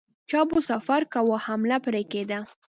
[0.29, 2.39] چا به سفر کاوه حمله پرې کېده.